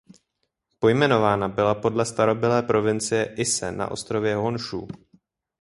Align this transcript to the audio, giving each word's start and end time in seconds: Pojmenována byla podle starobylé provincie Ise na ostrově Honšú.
Pojmenována 0.79 1.47
byla 1.49 1.75
podle 1.75 2.05
starobylé 2.05 2.63
provincie 2.63 3.33
Ise 3.37 3.71
na 3.71 3.91
ostrově 3.91 4.35
Honšú. 4.35 4.87